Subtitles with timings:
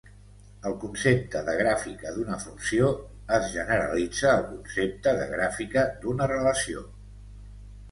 [0.69, 2.89] El concepte de gràfica d'una funció
[3.39, 6.87] es generalitza al concepte de gràfica d'una relació.